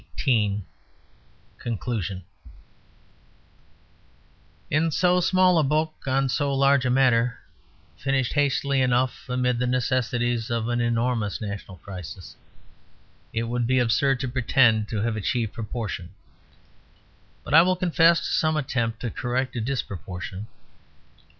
[0.19, 0.65] XVIII
[1.59, 2.23] CONCLUSION
[4.71, 7.37] In so small a book on so large a matter,
[7.97, 12.35] finished hastily enough amid the necessities of an enormous national crisis,
[13.31, 16.09] it would be absurd to pretend to have achieved proportion;
[17.43, 20.47] but I will confess to some attempt to correct a disproportion.